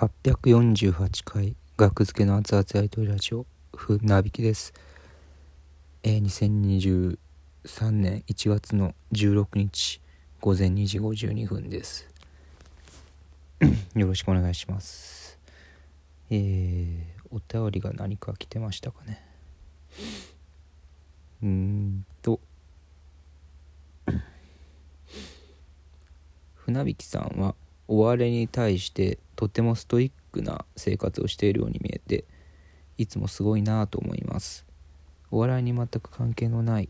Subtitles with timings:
[0.00, 3.44] 848回学付けの熱々やりとりラジオ
[3.76, 4.72] 船引きです、
[6.02, 7.18] えー、
[7.66, 10.00] 2023年1月の16日
[10.40, 12.08] 午前2時52分です。
[13.94, 15.38] よろしくお願いします。
[16.30, 19.22] えー、お便りが何か来てましたかね。
[21.42, 22.40] うーんと。
[26.54, 27.54] 船引さんは
[27.92, 32.24] お笑いに対してとてもストイックな生活をしているように見えて
[32.98, 34.64] いつもすごいなぁと思います。
[35.32, 36.88] お笑いに全く関係のない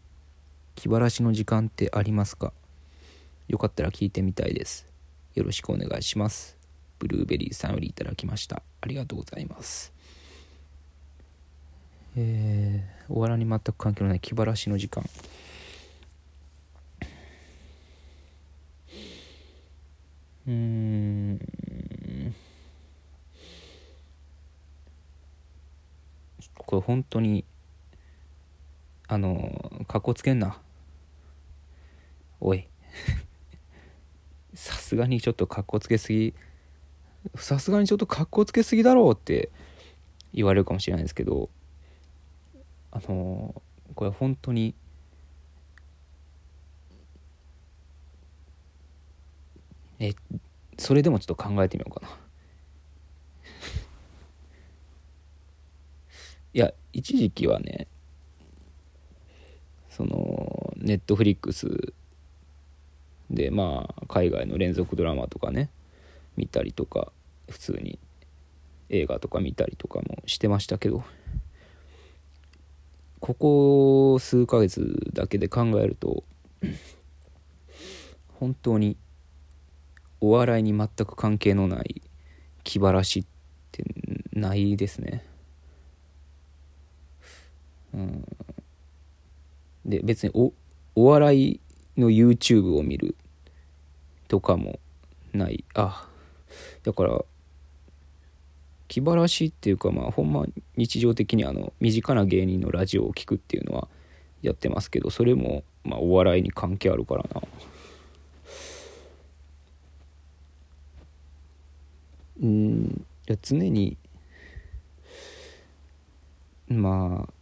[0.74, 2.52] 気晴らしの時間ってありますか？
[3.48, 4.86] よかったら聞いてみたいです。
[5.34, 6.58] よろしくお願いします。
[6.98, 8.62] ブルーベリーさんよりいただきました。
[8.82, 9.94] ありがとうございます。
[12.14, 15.02] えー、お笑いに全く関係のない気晴らしの時間。
[20.50, 22.34] うーん。
[26.56, 27.44] これ本当に
[29.06, 30.58] あのかっこつけんな。
[32.40, 32.66] おい。
[34.54, 36.34] さすがにちょっとかっこつけすぎ。
[37.36, 39.50] さすがにちょっとかっこつけすぎだろうって
[40.32, 41.50] 言われるかもしれないですけど
[42.90, 43.62] あの
[43.94, 44.74] これ本当に
[50.00, 50.14] え
[50.78, 52.08] それでもちょっと考えてみようかな。
[56.54, 57.86] いや一時期はね
[59.90, 61.92] そのネットフリックス
[63.30, 65.68] でまあ海外の連続ドラマとかね
[66.36, 67.12] 見たりとか
[67.50, 67.98] 普通に
[68.88, 71.04] 映画とか見たりとかもしてましたけど
[73.20, 76.24] ここ数ヶ月だけで考えると
[78.38, 78.96] 本当に
[80.20, 82.02] お笑いに全く関係のない
[82.64, 83.24] 気晴らしっ
[83.72, 83.84] て
[84.32, 85.24] ないですね。
[87.92, 88.24] うん、
[89.84, 90.52] で別にお
[90.94, 91.60] お笑い
[91.96, 93.16] の YouTube を見る
[94.28, 94.78] とかも
[95.32, 95.64] ない。
[95.74, 96.06] あ
[96.82, 97.24] だから
[98.88, 100.44] 気晴らしっていうかまあほんま
[100.76, 103.88] 日常的にあの身近な芸人のラジオを聴くっていうのは
[104.42, 107.42] やってますけどそれもまあお笑いに関係あるからな。
[112.40, 113.96] うんいや常に
[116.68, 117.32] まあ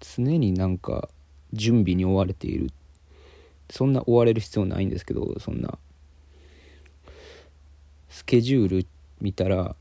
[0.00, 1.08] 常になんか
[1.52, 2.70] 準備に追われている。
[3.68, 5.78] そんな追われる必要ないんですけどそんな。
[8.08, 8.86] スケジュール
[9.20, 9.74] 見たら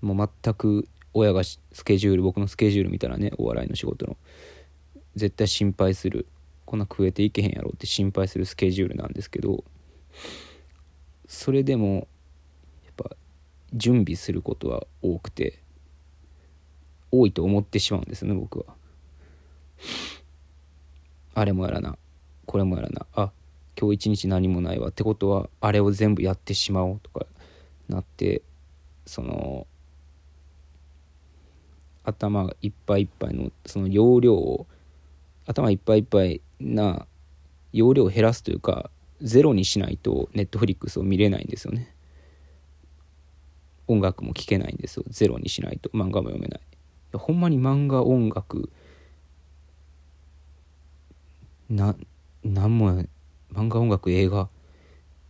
[0.00, 4.16] もう全く親がスケジュール僕のスケジュール見たらねお笑いの仕事の
[5.14, 6.26] 絶対心配する。
[6.64, 9.62] こんな食えていけへんやろって心配するスケジュールなんですけど
[11.28, 12.08] それでも
[13.74, 15.58] 準備することは多くて
[17.10, 18.66] 多いと思ってしまうんですね僕は。
[21.34, 21.96] あれもやらな
[22.46, 23.32] これもやらなあ
[23.78, 27.26] 今日一日何もないわってことはあれを全部やってしまおうとか
[27.88, 28.42] なって
[29.06, 29.66] その
[32.04, 34.66] 頭がいっぱいいっぱいのその容量を
[35.46, 37.06] 頭いっぱいいっぱいな
[37.72, 38.90] 容量を減らすというか
[39.20, 41.94] ゼロにしないとネットフリックスを見れないんですよね
[43.92, 45.04] 音楽も聴けないんですよ。
[45.08, 45.90] ゼロにしないと。
[45.90, 46.60] 漫画も読めない。
[46.60, 48.70] いほんまに漫画音楽
[51.68, 51.94] な
[52.42, 53.04] なんも
[53.52, 54.48] 漫画音楽映画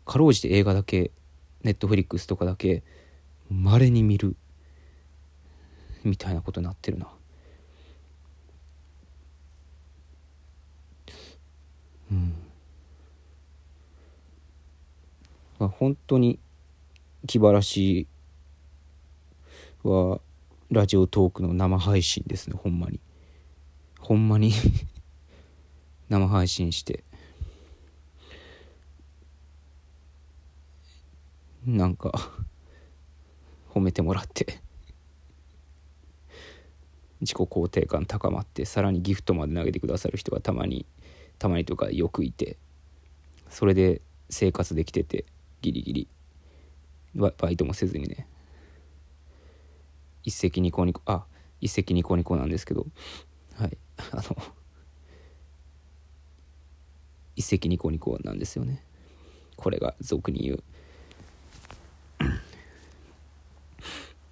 [0.04, 1.10] かろうじて映画だけ
[1.62, 2.82] ネットフリックスとかだけ
[3.50, 4.36] まれに見る
[6.04, 7.08] みたいなことになってるな。
[12.10, 12.34] うん。
[15.58, 16.40] まあ本当に
[17.26, 18.08] 気晴らし
[19.82, 20.20] は
[20.70, 23.00] ラジオトークの生配信ですねほんまに。
[23.98, 24.52] ほんまに
[26.08, 27.04] 生配信して。
[31.64, 32.12] なんか
[33.70, 34.60] 褒めてもらって。
[37.20, 40.86] 自己肯定感高まってさらにギフトまで投げてくださる人がたまに
[41.38, 42.56] たまにとかよくいて。
[43.48, 44.00] それで
[44.30, 45.26] 生活できてて
[45.60, 46.08] ギリギリ。
[47.14, 48.26] バイトもせずにね。
[50.24, 51.24] 一石二鳥にあ
[51.60, 52.86] 一石二鳥にこなんですけど。
[53.54, 53.76] はい。
[54.12, 54.36] あの
[57.36, 58.84] 一石二鳥二鳥なんですよね。
[59.56, 60.64] これが俗に言う。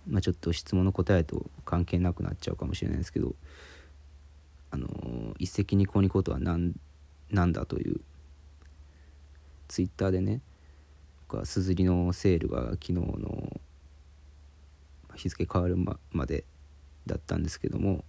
[0.09, 3.35] まあちょっと質問の答えと関係なくなっちゃうかもしれないですけど。
[4.73, 6.75] あの一石二鳥二鳥とは何
[7.31, 8.01] なんだという。
[9.69, 10.41] ツイッターでね
[11.29, 13.61] かすずりのセールが昨日の
[15.15, 15.77] 日付変わる
[16.13, 16.45] まで
[17.07, 18.05] だったんですけども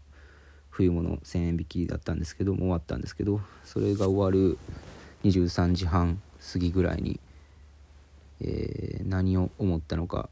[0.70, 4.58] 冬物1000円引きだったんですけども終わったんですけどそれが終わる
[5.24, 6.22] 23時半
[6.54, 7.20] 過ぎぐらいに、
[8.42, 10.30] えー、何を思ったのか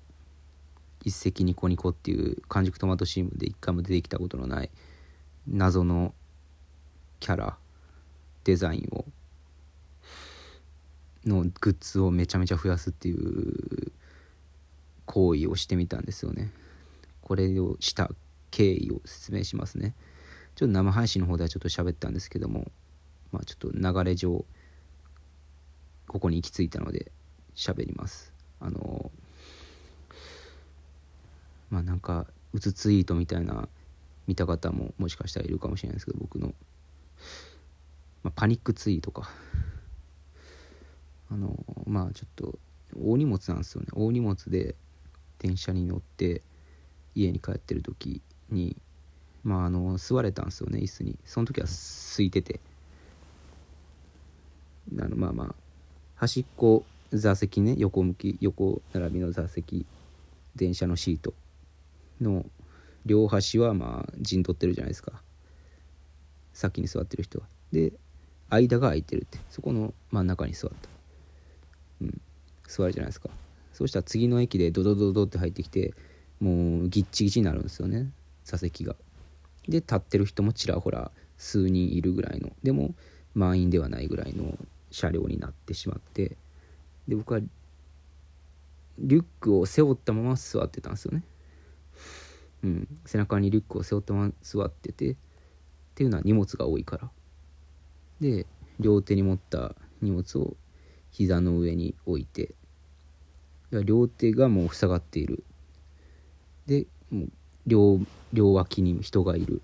[1.03, 4.69] 一石ニコニコっていう完熟トマトチームで一回も出てきたことのない
[5.47, 6.13] 謎の
[7.19, 7.57] キャラ
[8.43, 9.05] デザインを
[11.25, 13.91] のグッズをめちゃめちゃ増やすっていう
[15.09, 16.51] 行為をしてみたんですよね。
[17.21, 18.11] これをした
[18.51, 19.95] 経緯を説明しますね。
[20.53, 22.71] ちょっと生配信の方ではちょっと喋ったんですけども、
[23.31, 24.45] まあ、ちょっと流れ上
[26.07, 27.11] ここに行き着いたので
[27.55, 28.31] 喋ります。
[28.59, 29.09] あの
[31.71, 33.67] まあなんかうつツイートみたいな
[34.27, 36.53] 見た方ももしかしたらいるかもしれないですけど僕の、
[38.21, 39.31] まあ、パニックツイートか
[41.31, 41.57] あの
[41.87, 42.59] まあちょっと
[42.95, 44.75] 大荷物なんですよね大荷物で
[45.39, 46.41] 電車に乗って
[47.15, 48.77] 家に帰ってる時に
[49.43, 51.17] まああの座れたんですよね椅子に。
[51.25, 52.59] その時は空いてて。
[54.99, 55.55] あのまあまあ
[56.15, 59.85] 端っこ座席ね横向き横並びの座席
[60.55, 61.33] 電車のシート。
[62.21, 62.45] の
[63.05, 65.21] 両端はまあ陣取ってるじゃないですか。
[66.53, 67.45] 先に座ってる人は。
[67.71, 67.93] で
[68.49, 69.39] 間が空いてるって。
[69.49, 70.89] そこの真ん中に座った。
[72.01, 72.21] うん。
[72.67, 73.29] 座るじゃないですか。
[73.79, 75.93] そうしたら次の駅でドドドドって入ってきて
[76.41, 78.11] もうギッチギチになるんですよね。
[78.43, 78.93] 座席が。
[79.69, 82.51] で立ってる人もちらほら数人いるぐらいの。
[82.61, 82.93] でも
[83.35, 84.57] 満員ではないぐらいの
[84.91, 86.35] 車両になってしまって。
[87.07, 87.39] で僕は
[88.97, 91.23] リュックを背負ったまま座ってたんですよね。
[92.65, 95.15] うん、背中にリュックを背負ったまま座っててっ
[95.95, 97.09] ていうのは荷物が多いから。
[98.19, 98.45] で
[98.77, 100.57] 両手に持った荷物を
[101.11, 102.55] 膝の上に置いて
[103.71, 105.43] 両手がもう塞がっている。
[106.65, 107.29] でもう
[107.67, 107.99] 両
[108.33, 109.61] 両脇に人がいる。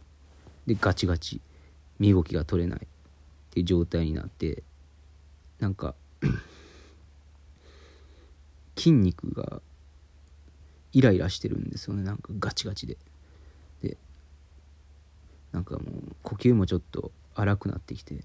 [0.67, 1.41] でガチガチ
[1.99, 2.79] 身動きが取れない。
[2.79, 4.63] っていう状態になって
[5.59, 5.95] なんか
[8.75, 9.61] 筋肉が
[10.91, 12.03] イライラしてるんですよね。
[12.03, 12.97] なんかガチガチで。
[13.81, 13.97] で
[15.51, 18.23] なんかもう呼吸もちょっと荒くなってきて。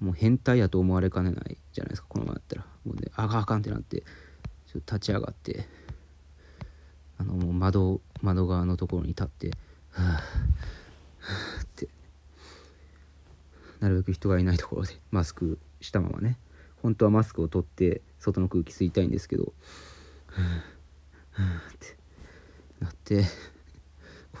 [0.00, 2.66] もう変態やと思われかねないじゃないですかこのままやったら。
[2.84, 4.02] もうねあかんあかんってなって
[4.66, 5.66] ちょっと立ち上がって
[7.18, 9.50] あのもう窓窓側のところに立って
[9.90, 11.88] はあはあって
[13.80, 16.38] なるべく人がいないところでマスクしたままね。
[16.82, 19.52] 本当はマスクを取って外の空気吸いたいんですけど
[20.28, 20.42] は
[21.34, 21.96] あって
[22.80, 23.24] なって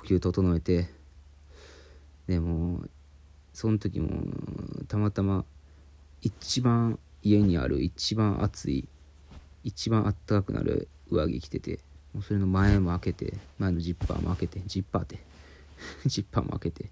[0.00, 0.88] 呼吸整えて
[2.28, 2.84] でも
[3.52, 4.08] その時も
[4.88, 5.44] たまたま
[6.22, 8.88] 一番家にある一番暑い
[9.64, 11.80] 一番あったかくなる上着着てて
[12.14, 15.28] もうそれの前も開けて前のジッパーも開けてジッパーって。
[16.06, 16.90] ジッパーも開けて。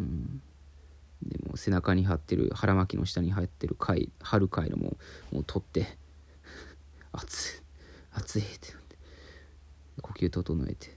[0.00, 0.42] うん。
[1.22, 4.96] でも背中に貼ってる腹巻きの下に入ってる貝貼る貝のも
[5.32, 5.98] もう取って。
[7.12, 7.62] 暑い。
[8.12, 8.74] 暑いって。
[10.02, 10.96] 呼吸整えて。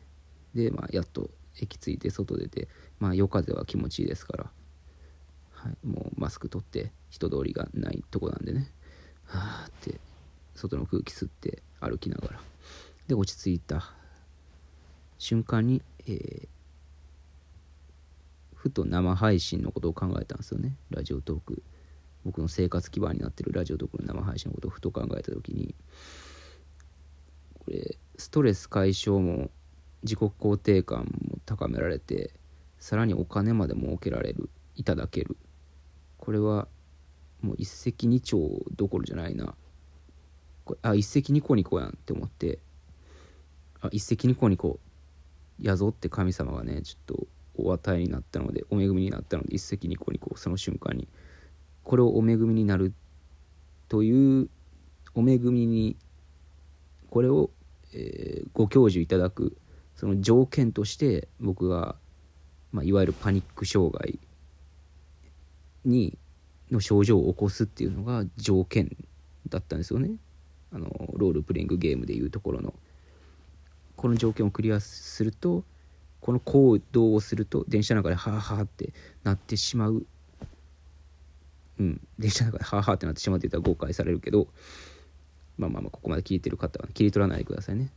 [0.53, 1.29] で、まあ、やっと
[1.61, 2.67] 駅着いて外出て、
[2.99, 4.51] まあ、夜風は気持ちいいですから、
[5.51, 8.71] はい、もうマスク取って人通りがないとこなんでね
[9.25, 9.99] はあって
[10.55, 12.39] 外の空気吸って歩きながら。
[13.07, 13.91] で落ち着いた
[15.17, 16.47] 瞬間に、えー、
[18.53, 20.75] ふと生配信のことを考えたんですよね。
[20.91, 21.63] ラジオトーク。
[22.25, 25.73] 僕の生活基盤になってるラジオトークの生配信のことをふと考えた時に
[27.57, 29.49] これストレス解消も
[30.03, 31.07] 自己肯定感
[31.49, 32.31] 高められて
[32.77, 35.35] さらにお金まで儲けられるいただける。
[36.17, 36.67] これは
[37.41, 39.55] もう一石二鳥どころじゃないな。
[40.63, 42.59] これあ一石二鳥ニコやんって思って。
[43.81, 44.79] あ一石二鳥ニコ
[45.59, 47.27] やぞって神様がねちょっと
[47.57, 51.07] お与えになったのでお恵みになったので一石二鳥ニコその瞬間に。
[51.83, 52.93] これをお恵みになる
[53.87, 54.49] という
[55.15, 55.97] お恵みに
[57.09, 57.49] これを、
[57.95, 59.57] えー、ご教授いただく
[59.99, 61.97] その条件として僕が、
[62.71, 64.17] まあ、いわゆるパニック障害
[65.83, 66.17] に
[66.71, 68.95] の症状を起こすっていうのが条件
[69.49, 70.11] だったんですよね。
[70.71, 70.87] あの
[71.17, 72.73] ロールプレイングゲームでいうところの。
[73.97, 75.65] この条件をクリアすると
[76.21, 78.93] この行動をすると電車の中でハーハーって
[79.25, 80.05] なってしまう。
[81.77, 84.47] うん、電車の中でハーハーってなってしまっていたら誤解されるけど
[85.57, 87.91] まあまあまあここまで聞いてる方は切り取らないでくださいね。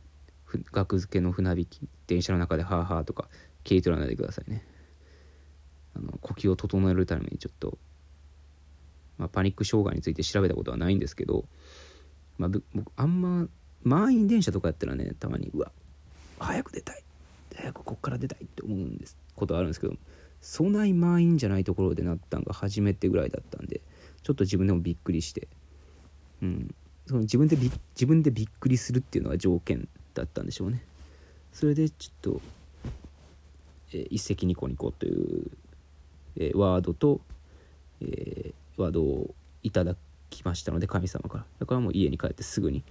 [0.71, 3.27] 額付けの船引き電車の中でハーハーとか
[3.63, 4.65] 切り取らないでくださいね。
[5.95, 7.77] あの呼吸を整えるためにちょっと
[9.17, 11.45] まあ、パニック障害について調べたことはないんですけど、
[12.37, 13.47] まあ、僕あんま
[13.83, 15.71] 満員電車とかやったらねたまにうわ
[16.39, 17.03] 早く出たい
[17.55, 19.93] 早くこっから出たいって思うんですことあるんですけど
[20.41, 23.81] そない満員じゃないところでなったんが初めてぐらいだったんで
[24.23, 25.47] ちょっと自分でもびっくりして、
[26.41, 30.83] うん、その自分でび自分でびっくりするっていうのが条件だったんでしょうね。
[31.51, 32.41] それでちょっと、
[33.93, 35.51] えー、一石二鳥にこという、
[36.37, 37.21] えー、ワードと、
[38.01, 39.95] えー、ワードをいただ
[40.29, 41.45] きましたので神様から。
[41.59, 42.83] だからもう家に帰ってすぐに、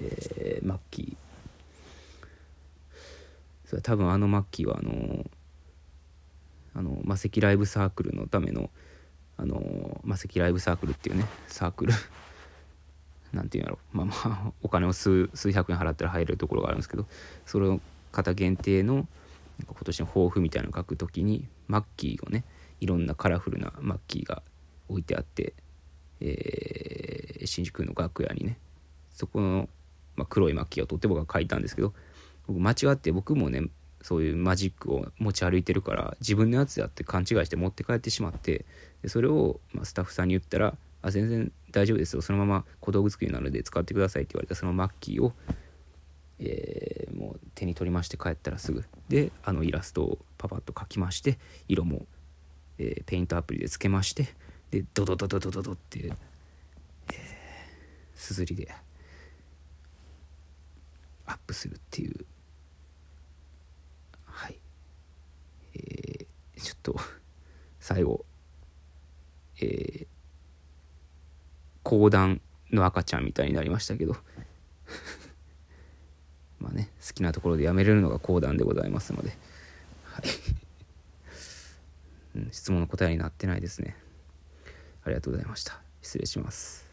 [0.00, 1.26] えー、マッキー
[3.66, 5.24] それ多分あのマッキーはあの
[6.74, 8.70] あの魔石ライブサークルのための
[9.38, 11.92] あの魔石ライブサークルっていうねサークル。
[13.32, 17.06] なんていうんやろうまあまあお金を数百円払ったら入れるところがあるんですけど
[17.44, 17.80] それを
[18.12, 19.06] 方限定の
[19.64, 22.44] 今年の抱負みたいなのを書くときにマッキーをね
[22.80, 24.42] いろんなカラフルなマッキーが
[24.88, 25.54] 置いてあって、
[26.20, 28.58] えー、新宿の楽屋にね
[29.12, 29.68] そこの、
[30.14, 31.94] まあ、黒いマッキーを取って僕は書いたんですけど
[32.46, 33.62] 僕間違って僕もね
[34.02, 38.64] そういうマジックを持ち歩いてるから自分のやつやって勘違いして持って帰ってしまって
[39.02, 42.22] でそれを、まあ、スタッフさんに言ったら「あ全然大丈夫ですよ。
[42.22, 45.34] そのまま小道具作りなので使ってください」って言われたそのマッキーを、
[46.38, 48.82] えー、もう手に取りまして帰ったらすぐ。
[49.10, 52.06] であのイラストをパパッと描きまして色も、
[52.78, 54.34] えー、ペイントアプリでつけまして
[54.70, 56.14] でドドドドドドドって、えー、
[58.14, 58.74] すずりで
[61.26, 62.24] アップするっていう。
[64.24, 64.58] はい。
[65.74, 66.96] えー、ちょっと
[67.80, 68.24] 最後
[69.58, 70.06] えー、
[71.86, 72.40] 講談
[72.72, 74.16] の赤ちゃんみたいになりましたけど。
[76.58, 79.38] まあね好きなところでやめれるのが講談でございますので。
[80.02, 80.24] はい。
[82.34, 83.96] うん、質問の答えになってないですね。
[85.04, 85.80] ありがとうございました。
[86.02, 86.85] 失礼します。